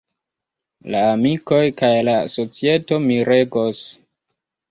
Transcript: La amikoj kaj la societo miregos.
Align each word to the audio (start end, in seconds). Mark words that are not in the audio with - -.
La 0.93 1.01
amikoj 1.09 1.59
kaj 1.83 1.91
la 2.09 2.15
societo 2.37 2.99
miregos. 3.05 3.83